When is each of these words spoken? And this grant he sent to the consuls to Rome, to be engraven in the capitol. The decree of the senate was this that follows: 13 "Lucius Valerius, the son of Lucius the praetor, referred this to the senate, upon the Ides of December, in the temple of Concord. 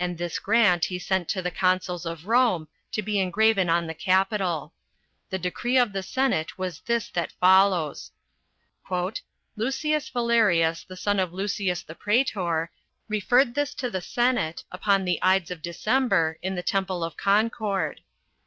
And 0.00 0.16
this 0.16 0.38
grant 0.38 0.86
he 0.86 0.98
sent 0.98 1.28
to 1.28 1.42
the 1.42 1.50
consuls 1.50 2.04
to 2.04 2.16
Rome, 2.24 2.66
to 2.92 3.02
be 3.02 3.18
engraven 3.20 3.68
in 3.68 3.86
the 3.86 3.92
capitol. 3.92 4.72
The 5.28 5.38
decree 5.38 5.76
of 5.76 5.92
the 5.92 6.02
senate 6.02 6.56
was 6.56 6.80
this 6.86 7.10
that 7.10 7.30
follows: 7.38 8.10
13 8.88 9.22
"Lucius 9.56 10.08
Valerius, 10.08 10.82
the 10.84 10.96
son 10.96 11.20
of 11.20 11.34
Lucius 11.34 11.82
the 11.82 11.94
praetor, 11.94 12.70
referred 13.06 13.54
this 13.54 13.74
to 13.74 13.90
the 13.90 14.00
senate, 14.00 14.64
upon 14.72 15.04
the 15.04 15.18
Ides 15.22 15.50
of 15.50 15.60
December, 15.60 16.38
in 16.40 16.54
the 16.54 16.62
temple 16.62 17.04
of 17.04 17.18
Concord. 17.18 18.00